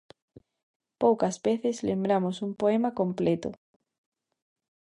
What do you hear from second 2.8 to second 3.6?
completo.